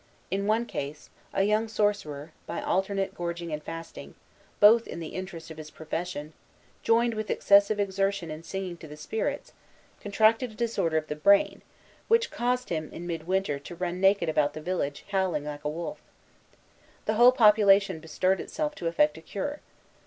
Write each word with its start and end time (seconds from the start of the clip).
In 0.31 0.47
one 0.47 0.65
case, 0.65 1.11
a 1.31 1.43
young 1.43 1.67
sorcerer, 1.67 2.31
by 2.47 2.59
alternate 2.59 3.13
gorging 3.13 3.53
and 3.53 3.61
fasting, 3.61 4.15
both 4.59 4.87
in 4.87 4.99
the 4.99 5.09
interest 5.13 5.51
of 5.51 5.57
his 5.57 5.69
profession, 5.69 6.33
joined 6.81 7.13
with 7.13 7.29
excessive 7.29 7.79
exertion 7.79 8.31
in 8.31 8.41
singing 8.41 8.77
to 8.77 8.87
the 8.87 8.97
spirits, 8.97 9.53
contracted 10.01 10.51
a 10.51 10.55
disorder 10.55 10.97
of 10.97 11.05
the 11.05 11.15
brain, 11.15 11.61
which 12.07 12.31
caused 12.31 12.69
him, 12.69 12.89
in 12.91 13.05
mid 13.05 13.27
winter, 13.27 13.59
to 13.59 13.75
run 13.75 14.01
naked 14.01 14.27
about 14.27 14.53
the 14.53 14.59
village, 14.61 15.05
howling 15.09 15.45
like 15.45 15.63
a 15.63 15.69
wolf. 15.69 16.01
The 17.05 17.13
whole 17.13 17.31
population 17.31 17.99
bestirred 17.99 18.39
itself 18.39 18.73
to 18.77 18.87
effect 18.87 19.19
a 19.19 19.21
cure. 19.21 19.59